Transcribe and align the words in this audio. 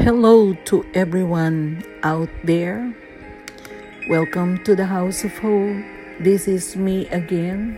Hello 0.00 0.54
to 0.64 0.82
everyone 0.94 1.84
out 2.02 2.30
there. 2.42 2.90
Welcome 4.08 4.64
to 4.64 4.74
the 4.74 4.86
House 4.86 5.24
of 5.24 5.36
Hope. 5.36 5.76
This 6.18 6.48
is 6.48 6.74
me 6.74 7.06
again. 7.08 7.76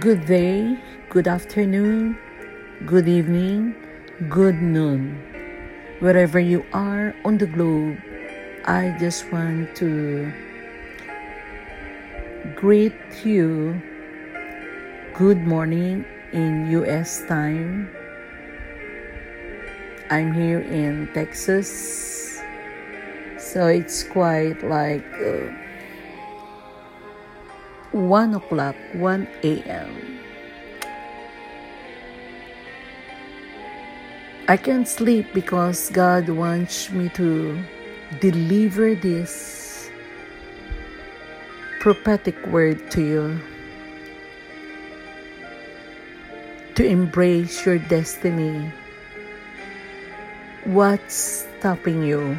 Good 0.00 0.26
day, 0.26 0.76
good 1.10 1.28
afternoon, 1.28 2.18
good 2.86 3.06
evening, 3.06 3.76
good 4.28 4.60
noon. 4.60 5.22
Wherever 6.00 6.40
you 6.40 6.66
are 6.72 7.14
on 7.24 7.38
the 7.38 7.46
globe, 7.46 8.02
I 8.66 8.96
just 8.98 9.30
want 9.30 9.76
to 9.76 10.26
greet 12.56 12.98
you 13.22 13.80
good 15.14 15.38
morning 15.38 16.04
in 16.32 16.68
US 16.82 17.22
time. 17.28 17.99
I'm 20.10 20.34
here 20.34 20.58
in 20.58 21.06
Texas, 21.14 22.42
so 23.38 23.68
it's 23.68 24.02
quite 24.02 24.60
like 24.60 25.06
uh, 25.22 25.54
1 27.92 28.34
o'clock, 28.34 28.74
1 28.94 29.28
a.m. 29.44 30.18
I 34.48 34.56
can't 34.56 34.88
sleep 34.88 35.32
because 35.32 35.90
God 35.90 36.28
wants 36.28 36.90
me 36.90 37.08
to 37.10 37.62
deliver 38.18 38.96
this 38.96 39.88
prophetic 41.78 42.34
word 42.48 42.90
to 42.90 43.00
you. 43.00 43.40
To 46.74 46.84
embrace 46.84 47.64
your 47.64 47.78
destiny. 47.78 48.72
What's 50.68 51.48
stopping 51.48 52.04
you? 52.04 52.36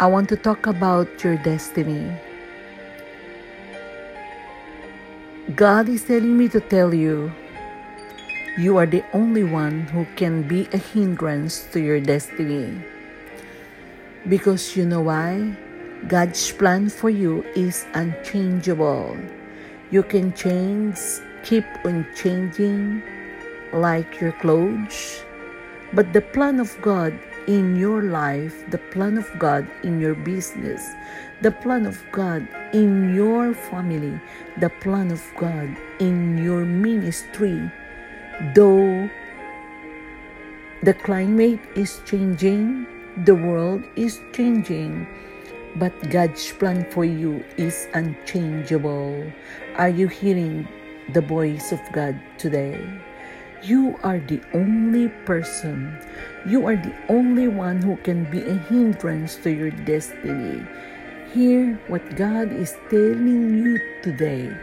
I 0.00 0.06
want 0.06 0.26
to 0.30 0.36
talk 0.36 0.64
about 0.66 1.22
your 1.22 1.36
destiny. 1.36 2.16
God 5.54 5.90
is 5.90 6.04
telling 6.04 6.32
me 6.38 6.48
to 6.48 6.60
tell 6.60 6.94
you, 6.94 7.30
you 8.56 8.78
are 8.78 8.86
the 8.86 9.04
only 9.12 9.44
one 9.44 9.82
who 9.92 10.06
can 10.16 10.48
be 10.48 10.66
a 10.72 10.78
hindrance 10.78 11.68
to 11.76 11.78
your 11.78 12.00
destiny. 12.00 12.80
Because 14.30 14.78
you 14.78 14.86
know 14.86 15.02
why? 15.02 15.52
God's 16.08 16.50
plan 16.52 16.88
for 16.88 17.10
you 17.10 17.44
is 17.54 17.84
unchangeable. 17.92 19.14
You 19.90 20.04
can 20.04 20.32
change, 20.32 20.96
keep 21.44 21.68
on 21.84 22.06
changing 22.16 23.02
like 23.72 24.20
your 24.20 24.32
clothes. 24.32 25.24
But 25.92 26.12
the 26.12 26.20
plan 26.20 26.60
of 26.60 26.76
God 26.82 27.18
in 27.46 27.76
your 27.76 28.02
life, 28.02 28.68
the 28.70 28.78
plan 28.92 29.16
of 29.16 29.26
God 29.38 29.66
in 29.82 30.00
your 30.00 30.14
business, 30.14 30.84
the 31.40 31.50
plan 31.50 31.86
of 31.86 31.96
God 32.12 32.46
in 32.74 33.14
your 33.14 33.54
family, 33.54 34.20
the 34.60 34.68
plan 34.68 35.10
of 35.10 35.24
God 35.38 35.74
in 35.98 36.36
your 36.36 36.66
ministry, 36.66 37.70
though 38.54 39.08
the 40.82 40.92
climate 40.92 41.60
is 41.74 42.02
changing, 42.04 42.86
the 43.24 43.34
world 43.34 43.82
is 43.96 44.20
changing, 44.32 45.08
but 45.76 45.92
God's 46.10 46.52
plan 46.52 46.84
for 46.90 47.04
you 47.04 47.42
is 47.56 47.88
unchangeable. 47.94 49.24
Are 49.76 49.88
you 49.88 50.06
hearing 50.06 50.68
the 51.14 51.22
voice 51.22 51.72
of 51.72 51.80
God 51.92 52.20
today? 52.36 52.76
You 53.62 53.98
are 54.04 54.20
the 54.20 54.40
only 54.54 55.08
person, 55.26 55.98
you 56.46 56.66
are 56.66 56.76
the 56.76 56.94
only 57.08 57.48
one 57.48 57.82
who 57.82 57.96
can 57.96 58.22
be 58.30 58.40
a 58.42 58.54
hindrance 58.54 59.34
to 59.42 59.50
your 59.50 59.70
destiny. 59.82 60.62
Hear 61.34 61.74
what 61.88 62.14
God 62.14 62.52
is 62.52 62.76
telling 62.88 63.58
you 63.58 63.80
today. 64.02 64.54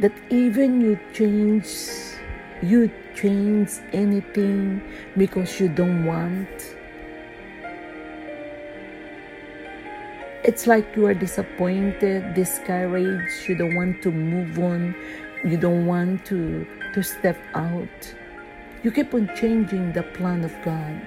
That 0.00 0.12
even 0.28 0.80
you 0.80 0.98
change 1.14 1.70
you 2.62 2.90
change 3.14 3.70
anything 3.92 4.82
because 5.16 5.60
you 5.60 5.68
don't 5.68 6.04
want. 6.04 6.74
It's 10.42 10.66
like 10.66 10.96
you 10.96 11.06
are 11.06 11.14
disappointed 11.14 12.34
discouraged. 12.34 13.48
You 13.48 13.54
don't 13.54 13.76
want 13.76 14.02
to 14.02 14.10
move 14.10 14.58
on. 14.58 14.96
You 15.44 15.56
don't 15.56 15.86
want 15.86 16.26
to 16.26 16.66
to 16.94 17.02
step 17.02 17.38
out. 17.54 18.14
You 18.82 18.90
keep 18.90 19.14
on 19.14 19.30
changing 19.34 19.92
the 19.92 20.02
plan 20.02 20.44
of 20.44 20.54
god. 20.64 21.00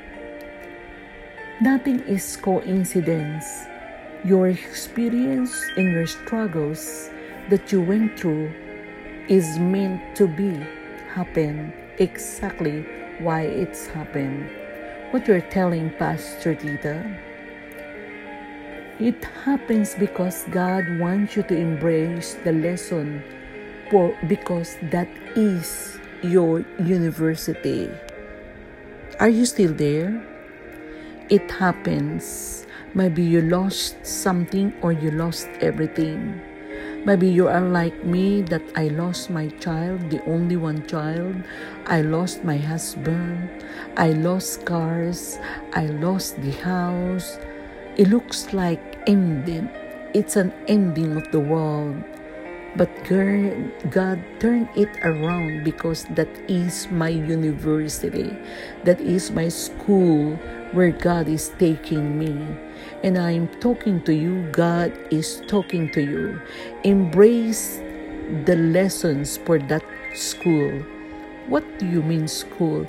Nothing 1.61 1.99
is 2.01 2.35
coincidence. 2.37 3.45
Your 4.23 4.49
experience 4.49 5.53
and 5.77 5.91
your 5.91 6.07
struggles 6.07 7.09
that 7.49 7.71
you 7.71 7.81
went 7.81 8.19
through 8.19 8.51
is 9.27 9.57
meant 9.59 10.15
to 10.15 10.27
be 10.27 10.51
happen 11.13 11.73
exactly 11.99 12.81
why 13.19 13.41
it's 13.41 13.87
happened 13.87 14.49
what 15.11 15.27
you're 15.27 15.47
telling 15.51 15.89
pastor 15.99 16.55
tita 16.55 16.95
it 18.99 19.23
happens 19.43 19.95
because 19.95 20.45
God 20.51 20.85
wants 20.99 21.35
you 21.35 21.43
to 21.43 21.55
embrace 21.55 22.35
the 22.43 22.51
lesson 22.51 23.23
for 23.91 24.15
because 24.27 24.77
that 24.89 25.09
is 25.35 25.99
your 26.23 26.63
university. 26.79 27.91
Are 29.19 29.27
you 29.27 29.45
still 29.45 29.73
there? 29.73 30.23
It 31.29 31.51
happens. 31.51 32.65
Maybe 32.95 33.21
you 33.21 33.41
lost 33.41 33.99
something 34.05 34.73
or 34.81 34.93
you 34.93 35.11
lost 35.11 35.47
everything. 35.59 36.39
Maybe 37.03 37.27
you 37.27 37.47
are 37.47 37.61
like 37.61 38.05
me 38.05 38.43
that 38.43 38.63
I 38.75 38.87
lost 38.87 39.29
my 39.29 39.49
child, 39.59 40.09
the 40.09 40.23
only 40.25 40.55
one 40.55 40.87
child. 40.87 41.35
I 41.85 42.01
lost 42.01 42.43
my 42.43 42.57
husband. 42.57 43.49
I 43.97 44.11
lost 44.11 44.65
cars. 44.65 45.37
I 45.73 45.87
lost 45.87 46.41
the 46.41 46.51
house. 46.63 47.37
It 47.97 48.07
looks 48.07 48.53
like 48.53 49.01
ending. 49.07 49.67
It's 50.13 50.35
an 50.35 50.53
ending 50.67 51.17
of 51.17 51.31
the 51.31 51.39
world. 51.39 52.03
But 52.75 52.89
God 53.03 54.23
turned 54.39 54.69
it 54.75 54.89
around 55.03 55.65
because 55.65 56.05
that 56.15 56.29
is 56.49 56.87
my 56.89 57.09
university. 57.09 58.31
That 58.85 59.01
is 59.01 59.29
my 59.29 59.49
school 59.49 60.35
where 60.71 60.91
God 60.91 61.27
is 61.27 61.51
taking 61.59 62.17
me. 62.17 62.31
And 63.03 63.17
I'm 63.17 63.49
talking 63.59 64.01
to 64.03 64.13
you, 64.15 64.47
God 64.51 64.97
is 65.11 65.43
talking 65.47 65.91
to 65.91 66.01
you. 66.01 66.41
Embrace 66.83 67.81
the 68.45 68.55
lessons 68.55 69.35
for 69.35 69.59
that 69.67 69.83
school. 70.15 70.71
What 71.47 71.65
do 71.77 71.85
you 71.85 72.01
mean 72.01 72.29
school? 72.29 72.87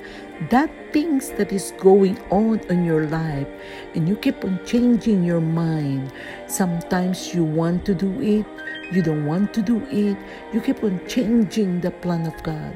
That 0.49 0.71
things 0.93 1.31
that 1.31 1.51
is 1.51 1.73
going 1.77 2.21
on 2.29 2.59
in 2.69 2.85
your 2.85 3.07
life 3.07 3.47
and 3.95 4.07
you 4.07 4.15
keep 4.15 4.45
on 4.45 4.63
changing 4.63 5.23
your 5.25 5.41
mind. 5.41 6.13
Sometimes 6.47 7.33
you 7.33 7.43
want 7.43 7.83
to 7.85 7.95
do 7.95 8.21
it, 8.21 8.45
you 8.93 9.01
don't 9.01 9.25
want 9.25 9.53
to 9.55 9.61
do 9.61 9.85
it. 9.89 10.17
You 10.53 10.61
keep 10.61 10.83
on 10.83 11.05
changing 11.07 11.81
the 11.81 11.91
plan 11.91 12.25
of 12.25 12.43
God. 12.43 12.75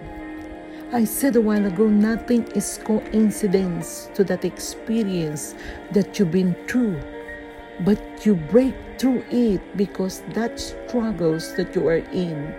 I 0.92 1.04
said 1.04 1.36
a 1.36 1.42
while 1.42 1.66
ago, 1.66 1.88
nothing 1.88 2.44
is 2.56 2.80
coincidence 2.84 4.10
to 4.16 4.24
that 4.24 4.46
experience 4.46 5.54
that 5.92 6.18
you've 6.18 6.32
been 6.32 6.56
through. 6.68 7.00
But 7.82 8.26
you 8.26 8.36
break 8.36 8.74
through 8.98 9.24
it 9.30 9.62
because 9.78 10.22
that 10.34 10.60
struggles 10.60 11.56
that 11.56 11.76
you 11.76 11.88
are 11.88 12.04
in, 12.12 12.56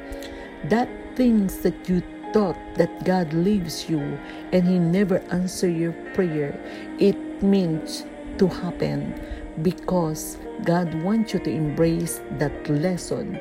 that 0.65 0.89
things 1.17 1.59
that 1.61 1.89
you 1.89 2.03
thought 2.33 2.59
that 2.77 3.05
God 3.05 3.33
leaves 3.33 3.89
you 3.89 4.19
and 4.53 4.67
He 4.67 4.79
never 4.79 5.19
answer 5.31 5.69
your 5.69 5.93
prayer, 6.15 6.59
it 6.99 7.43
means 7.43 8.05
to 8.39 8.47
happen 8.47 9.19
because 9.63 10.39
God 10.65 10.93
wants 11.03 11.33
you 11.33 11.41
to 11.41 11.51
embrace 11.51 12.21
that 12.39 12.69
lesson. 12.69 13.39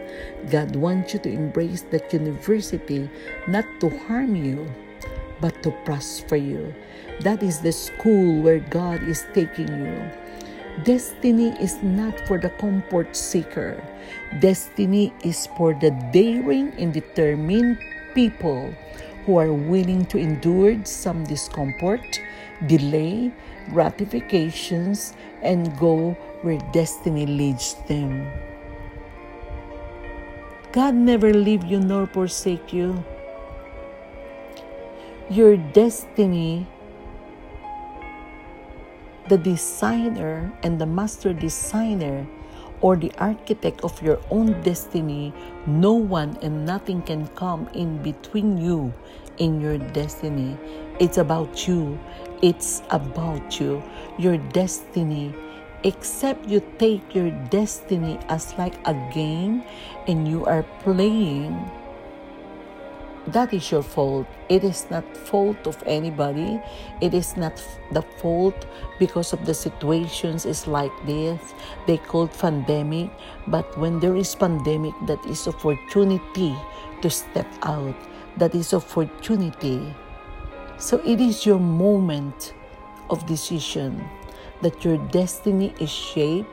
God 0.49 0.75
wants 0.75 1.13
you 1.13 1.19
to 1.19 1.29
embrace 1.29 1.81
that 1.91 2.11
university 2.13 3.09
not 3.47 3.65
to 3.79 3.89
harm 4.07 4.35
you, 4.35 4.67
but 5.41 5.61
to 5.63 5.71
prosper 5.85 6.35
you. 6.35 6.73
That 7.21 7.41
is 7.43 7.59
the 7.59 7.71
school 7.71 8.41
where 8.41 8.59
God 8.59 9.03
is 9.03 9.25
taking 9.33 9.67
you. 9.67 10.11
Destiny 10.83 11.57
is 11.59 11.81
not 11.81 12.13
for 12.27 12.37
the 12.37 12.49
comfort 12.61 13.15
seeker. 13.15 13.81
Destiny 14.39 15.11
is 15.23 15.47
for 15.57 15.73
the 15.73 15.89
daring 16.13 16.71
and 16.77 16.93
determined 16.93 17.79
people 18.13 18.73
who 19.27 19.35
are 19.35 19.51
willing 19.51 20.05
to 20.07 20.17
endure 20.17 20.79
some 20.85 21.25
discomfort, 21.25 22.21
delay, 22.65 23.29
gratifications, 23.69 25.13
and 25.43 25.77
go 25.77 26.15
where 26.47 26.57
destiny 26.71 27.25
leads 27.27 27.75
them. 27.91 28.23
God 30.71 30.95
never 30.95 31.33
leave 31.33 31.65
you 31.65 31.81
nor 31.81 32.07
forsake 32.07 32.71
you. 32.71 33.03
Your 35.29 35.57
destiny, 35.57 36.65
the 39.27 39.37
designer 39.37 40.53
and 40.63 40.79
the 40.79 40.85
master 40.85 41.33
designer 41.33 42.25
or 42.81 42.95
the 42.95 43.11
architect 43.17 43.83
of 43.83 44.01
your 44.01 44.19
own 44.29 44.61
destiny, 44.61 45.33
no 45.65 45.93
one 45.93 46.37
and 46.41 46.65
nothing 46.65 47.01
can 47.01 47.27
come 47.35 47.67
in 47.73 48.01
between 48.03 48.57
you 48.57 48.93
in 49.37 49.61
your 49.61 49.77
destiny. 49.77 50.57
It's 50.99 51.17
about 51.17 51.67
you. 51.67 51.97
It's 52.41 52.81
about 52.89 53.59
you. 53.59 53.83
Your 54.17 54.37
destiny. 54.37 55.33
Except 55.83 56.47
you 56.49 56.61
take 56.79 57.13
your 57.13 57.29
destiny 57.49 58.19
as 58.29 58.57
like 58.57 58.75
a 58.85 58.93
game 59.13 59.63
and 60.07 60.27
you 60.27 60.45
are 60.45 60.63
playing 60.81 61.53
that 63.27 63.53
is 63.53 63.71
your 63.71 63.83
fault. 63.83 64.25
It 64.47 64.63
is 64.63 64.87
not 64.89 65.03
fault 65.17 65.67
of 65.67 65.81
anybody. 65.85 66.61
It 67.01 67.13
is 67.13 67.35
not 67.35 67.61
the 67.91 68.01
fault 68.01 68.65
because 68.99 69.33
of 69.33 69.45
the 69.45 69.53
situations 69.53 70.45
is 70.45 70.65
like 70.65 70.93
this. 71.05 71.53
They 71.87 71.97
called 71.97 72.31
pandemic, 72.31 73.11
but 73.47 73.77
when 73.77 73.99
there 73.99 74.15
is 74.15 74.33
pandemic, 74.33 74.93
that 75.07 75.23
is 75.25 75.47
opportunity 75.47 76.55
to 77.01 77.09
step 77.09 77.47
out. 77.63 77.95
That 78.37 78.55
is 78.55 78.73
opportunity. 78.73 79.93
So 80.77 81.01
it 81.03 81.19
is 81.19 81.45
your 81.45 81.59
moment 81.59 82.53
of 83.09 83.25
decision 83.25 84.07
that 84.61 84.85
your 84.85 84.97
destiny 85.11 85.73
is 85.79 85.91
shaped 85.91 86.49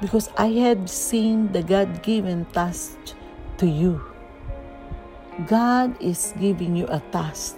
because 0.00 0.30
I 0.36 0.48
had 0.48 0.88
seen 0.88 1.52
the 1.52 1.62
God 1.62 2.02
given 2.02 2.46
task 2.46 2.98
to 3.58 3.66
you 3.66 4.11
God 5.46 5.96
is 5.96 6.34
giving 6.38 6.76
you 6.76 6.84
a 6.92 7.00
task, 7.08 7.56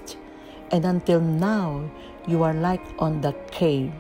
and 0.71 0.85
until 0.85 1.21
now, 1.21 1.91
you 2.27 2.45
are 2.45 2.55
like 2.55 2.87
on 3.01 3.21
the 3.21 3.35
cave. 3.51 3.93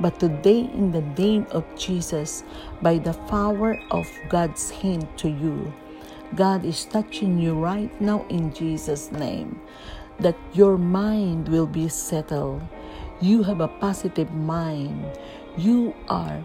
But 0.00 0.18
today, 0.18 0.66
in 0.66 0.90
the 0.90 1.06
name 1.14 1.46
of 1.52 1.62
Jesus, 1.78 2.42
by 2.82 2.98
the 2.98 3.14
power 3.30 3.78
of 3.92 4.10
God's 4.28 4.70
hand 4.70 5.06
to 5.18 5.30
you, 5.30 5.72
God 6.34 6.64
is 6.64 6.84
touching 6.86 7.38
you 7.38 7.54
right 7.54 7.92
now 8.00 8.26
in 8.28 8.52
Jesus' 8.52 9.12
name, 9.12 9.60
that 10.18 10.36
your 10.52 10.76
mind 10.76 11.48
will 11.48 11.68
be 11.68 11.88
settled. 11.88 12.62
You 13.20 13.44
have 13.44 13.60
a 13.60 13.68
positive 13.68 14.34
mind. 14.34 15.06
You 15.56 15.94
are 16.08 16.44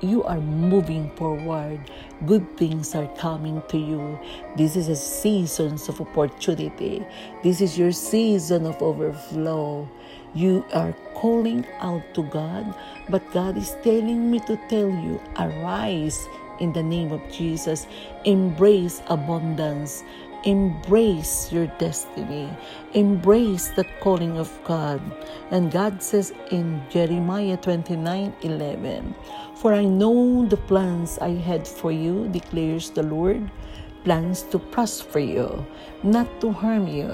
you 0.00 0.22
are 0.24 0.40
moving 0.40 1.10
forward. 1.16 1.80
Good 2.26 2.56
things 2.56 2.94
are 2.94 3.08
coming 3.16 3.62
to 3.68 3.78
you. 3.78 4.18
This 4.56 4.76
is 4.76 4.88
a 4.88 4.96
season 4.96 5.74
of 5.74 6.00
opportunity. 6.00 7.04
This 7.42 7.60
is 7.60 7.78
your 7.78 7.92
season 7.92 8.66
of 8.66 8.82
overflow. 8.82 9.88
You 10.34 10.64
are 10.72 10.92
calling 11.14 11.66
out 11.80 12.02
to 12.14 12.22
God, 12.24 12.74
but 13.08 13.30
God 13.32 13.56
is 13.56 13.76
telling 13.82 14.30
me 14.30 14.40
to 14.40 14.56
tell 14.68 14.88
you, 14.88 15.20
arise 15.38 16.26
in 16.60 16.72
the 16.72 16.82
name 16.82 17.12
of 17.12 17.22
Jesus. 17.30 17.86
Embrace 18.24 19.02
abundance. 19.08 20.04
Embrace 20.44 21.50
your 21.52 21.66
destiny. 21.78 22.48
Embrace 22.94 23.68
the 23.68 23.84
calling 24.00 24.38
of 24.38 24.48
God. 24.64 25.00
And 25.50 25.70
God 25.72 26.02
says 26.02 26.32
in 26.50 26.80
Jeremiah 26.90 27.56
29 27.56 28.32
11, 28.42 29.14
For 29.58 29.74
I 29.74 29.84
know 29.84 30.46
the 30.46 30.56
plans 30.56 31.18
I 31.18 31.34
had 31.34 31.66
for 31.66 31.90
you, 31.90 32.28
declares 32.28 32.90
the 32.90 33.02
Lord 33.02 33.50
plans 34.04 34.42
to 34.54 34.58
prosper 34.58 35.18
you, 35.18 35.66
not 36.02 36.26
to 36.40 36.52
harm 36.52 36.86
you, 36.86 37.10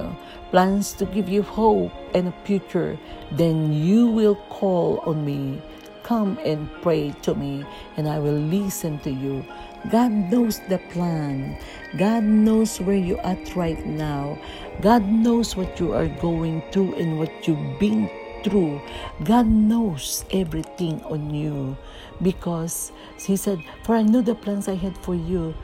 plans 0.50 0.92
to 0.92 1.06
give 1.06 1.28
you 1.28 1.42
hope 1.42 1.90
and 2.14 2.28
a 2.28 2.34
future. 2.44 2.98
Then 3.32 3.72
you 3.72 4.06
will 4.06 4.36
call 4.52 5.00
on 5.06 5.24
me. 5.24 5.60
Come 6.04 6.38
and 6.44 6.68
pray 6.82 7.16
to 7.22 7.34
me, 7.34 7.64
and 7.96 8.06
I 8.06 8.18
will 8.18 8.36
listen 8.36 8.98
to 9.00 9.10
you. 9.10 9.42
God 9.90 10.12
knows 10.12 10.60
the 10.68 10.78
plan. 10.92 11.56
God 11.96 12.24
knows 12.24 12.78
where 12.78 13.00
you 13.00 13.16
are 13.24 13.38
right 13.56 13.80
now. 13.86 14.38
God 14.82 15.08
knows 15.08 15.56
what 15.56 15.80
you 15.80 15.94
are 15.94 16.08
going 16.20 16.62
through 16.70 16.94
and 16.94 17.18
what 17.18 17.32
you've 17.48 17.78
been 17.80 18.10
through. 18.44 18.80
God 19.24 19.46
knows 19.46 20.24
everything 20.30 21.02
on 21.04 21.34
you 21.34 21.76
because 22.22 22.92
He 23.18 23.36
said, 23.36 23.58
For 23.82 23.96
I 23.96 24.02
know 24.02 24.20
the 24.20 24.34
plans 24.34 24.68
I 24.68 24.76
had 24.76 24.96
for 24.98 25.14
you. 25.14 25.54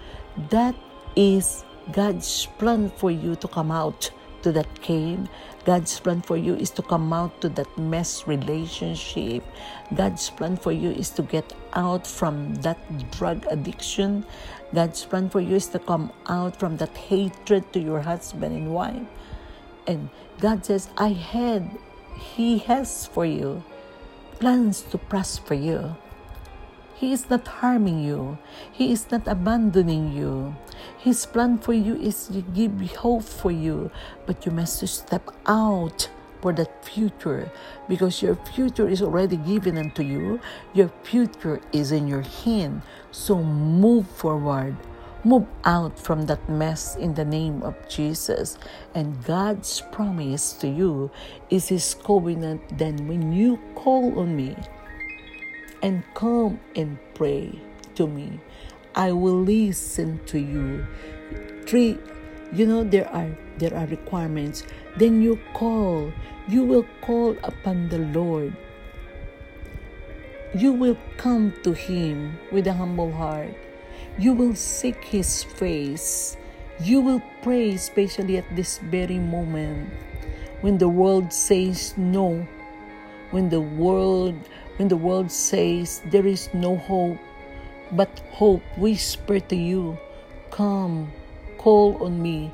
That 0.48 0.74
is 1.14 1.64
God's 1.92 2.46
plan 2.58 2.90
for 2.90 3.10
you 3.10 3.36
to 3.36 3.48
come 3.48 3.70
out 3.70 4.10
to 4.42 4.52
that 4.52 4.80
cave. 4.80 5.28
God's 5.64 6.00
plan 6.00 6.22
for 6.22 6.36
you 6.36 6.54
is 6.54 6.70
to 6.70 6.82
come 6.82 7.12
out 7.12 7.40
to 7.42 7.48
that 7.50 7.68
mess 7.76 8.26
relationship. 8.26 9.44
God's 9.94 10.30
plan 10.30 10.56
for 10.56 10.72
you 10.72 10.90
is 10.90 11.10
to 11.10 11.22
get 11.22 11.52
out 11.74 12.06
from 12.06 12.54
that 12.56 12.78
drug 13.10 13.44
addiction. 13.50 14.24
God's 14.74 15.04
plan 15.04 15.28
for 15.28 15.40
you 15.40 15.56
is 15.56 15.68
to 15.68 15.78
come 15.78 16.12
out 16.26 16.56
from 16.56 16.76
that 16.78 16.96
hatred 16.96 17.72
to 17.72 17.80
your 17.80 18.00
husband 18.00 18.56
and 18.56 18.72
wife. 18.72 19.06
And 19.86 20.08
God 20.40 20.64
says, 20.64 20.88
I 20.96 21.08
had, 21.08 21.78
He 22.16 22.58
has 22.58 23.06
for 23.06 23.24
you 23.24 23.62
plans 24.40 24.80
to 24.80 24.96
prosper 24.96 25.54
you. 25.54 25.94
He 26.96 27.12
is 27.12 27.28
not 27.28 27.46
harming 27.46 28.02
you. 28.04 28.38
He 28.72 28.92
is 28.92 29.10
not 29.10 29.28
abandoning 29.28 30.12
you. 30.12 30.56
His 30.98 31.24
plan 31.24 31.58
for 31.58 31.72
you 31.72 31.96
is 31.96 32.28
to 32.28 32.40
give 32.40 32.72
hope 32.96 33.24
for 33.24 33.50
you, 33.50 33.90
but 34.26 34.44
you 34.44 34.52
must 34.52 34.86
step 34.88 35.28
out 35.46 36.08
for 36.40 36.52
that 36.54 36.84
future 36.84 37.52
because 37.88 38.22
your 38.22 38.36
future 38.52 38.88
is 38.88 39.02
already 39.02 39.36
given 39.36 39.76
unto 39.76 40.02
you. 40.02 40.40
Your 40.72 40.88
future 41.04 41.60
is 41.72 41.92
in 41.92 42.08
your 42.08 42.24
hand. 42.44 42.82
So 43.12 43.42
move 43.42 44.08
forward. 44.08 44.76
Move 45.24 45.46
out 45.64 45.98
from 45.98 46.26
that 46.26 46.48
mess 46.48 46.96
in 46.96 47.14
the 47.14 47.24
name 47.24 47.62
of 47.62 47.76
Jesus. 47.88 48.56
And 48.94 49.22
God's 49.24 49.82
promise 49.92 50.52
to 50.54 50.68
you 50.68 51.10
is 51.50 51.68
His 51.68 51.94
covenant. 51.94 52.78
Then, 52.78 53.06
when 53.06 53.32
you 53.32 53.58
call 53.74 54.18
on 54.18 54.34
me, 54.34 54.56
and 55.82 56.02
come 56.14 56.60
and 56.76 56.98
pray 57.14 57.58
to 57.94 58.06
me. 58.06 58.40
I 58.94 59.12
will 59.12 59.40
listen 59.40 60.20
to 60.26 60.38
you. 60.38 60.86
Three, 61.66 61.98
you 62.52 62.66
know 62.66 62.84
there 62.84 63.08
are 63.08 63.30
there 63.58 63.74
are 63.74 63.86
requirements. 63.86 64.64
Then 64.96 65.22
you 65.22 65.38
call. 65.54 66.12
You 66.48 66.64
will 66.64 66.86
call 67.00 67.36
upon 67.44 67.88
the 67.88 67.98
Lord. 67.98 68.56
You 70.54 70.72
will 70.72 70.96
come 71.16 71.54
to 71.62 71.72
Him 71.72 72.38
with 72.50 72.66
a 72.66 72.72
humble 72.72 73.12
heart. 73.12 73.54
You 74.18 74.32
will 74.32 74.54
seek 74.54 75.02
His 75.04 75.42
face. 75.42 76.36
You 76.80 77.00
will 77.00 77.22
pray, 77.42 77.74
especially 77.74 78.38
at 78.38 78.56
this 78.56 78.78
very 78.78 79.18
moment 79.18 79.90
when 80.60 80.76
the 80.78 80.88
world 80.88 81.32
says 81.32 81.94
no, 81.96 82.46
when 83.30 83.48
the 83.48 83.60
world 83.60 84.34
when 84.76 84.88
the 84.88 84.96
world 84.96 85.30
says 85.30 86.00
there 86.06 86.26
is 86.26 86.48
no 86.54 86.76
hope, 86.76 87.18
but 87.92 88.08
hope 88.30 88.62
whisper 88.76 89.40
to 89.40 89.56
you, 89.56 89.98
Come, 90.50 91.12
call 91.58 92.02
on 92.02 92.20
me, 92.22 92.50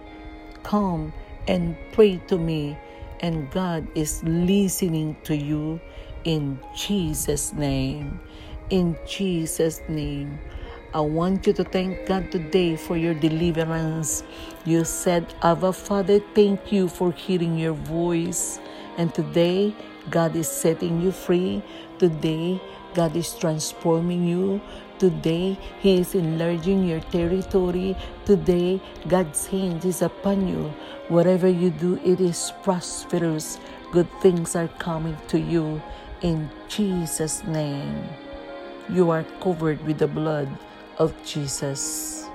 come 0.62 1.12
and 1.46 1.76
pray 1.92 2.18
to 2.26 2.38
me, 2.38 2.76
and 3.20 3.50
God 3.50 3.86
is 3.94 4.22
listening 4.24 5.16
to 5.24 5.36
you 5.36 5.80
in 6.24 6.58
Jesus' 6.74 7.52
name. 7.52 8.20
In 8.70 8.98
Jesus' 9.06 9.80
name. 9.88 10.38
I 10.96 11.00
want 11.00 11.46
you 11.46 11.52
to 11.52 11.62
thank 11.62 12.06
God 12.06 12.32
today 12.32 12.74
for 12.74 12.96
your 12.96 13.12
deliverance. 13.12 14.22
You 14.64 14.82
said, 14.86 15.34
Abba 15.42 15.74
Father, 15.74 16.20
thank 16.34 16.72
you 16.72 16.88
for 16.88 17.12
hearing 17.12 17.58
your 17.58 17.74
voice. 17.74 18.58
And 18.96 19.12
today, 19.12 19.74
God 20.08 20.34
is 20.34 20.48
setting 20.48 21.02
you 21.02 21.12
free. 21.12 21.62
Today, 21.98 22.62
God 22.94 23.14
is 23.14 23.34
transforming 23.34 24.24
you. 24.26 24.62
Today, 24.98 25.58
He 25.80 26.00
is 26.00 26.14
enlarging 26.14 26.88
your 26.88 27.00
territory. 27.12 27.94
Today, 28.24 28.80
God's 29.06 29.46
hand 29.48 29.84
is 29.84 30.00
upon 30.00 30.48
you. 30.48 30.72
Whatever 31.08 31.46
you 31.46 31.68
do, 31.68 32.00
it 32.06 32.22
is 32.22 32.54
prosperous. 32.62 33.58
Good 33.92 34.08
things 34.22 34.56
are 34.56 34.72
coming 34.78 35.18
to 35.28 35.38
you 35.38 35.82
in 36.22 36.48
Jesus' 36.68 37.44
name. 37.44 38.08
You 38.88 39.10
are 39.10 39.24
covered 39.42 39.84
with 39.84 39.98
the 39.98 40.08
blood 40.08 40.48
of 40.98 41.14
Jesus. 41.24 42.28